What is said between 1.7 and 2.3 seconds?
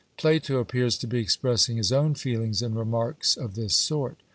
his own